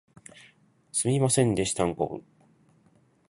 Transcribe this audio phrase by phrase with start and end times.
[0.91, 2.23] すみませんでしたんこぶ